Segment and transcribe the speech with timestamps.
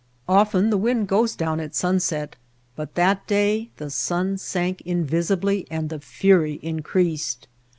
[0.27, 2.35] Often the wind goes down at sunset,
[2.75, 7.47] but that day the sun sank invisibly and the fury increased.